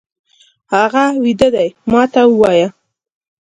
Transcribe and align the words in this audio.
هغه 0.73 1.05
ويده 1.23 1.49
دی، 1.55 1.69
ما 1.91 2.01
ته 2.13 2.21
ووايه! 2.27 2.67